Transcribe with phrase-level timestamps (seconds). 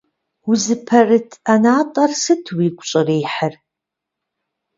[0.49, 3.53] Узыпэрыт ӀэнатӀэр сыт уигу щӀрихьыр?